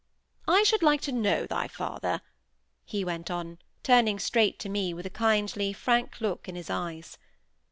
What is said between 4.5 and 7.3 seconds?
to me, with a kindly, frank look in his eyes.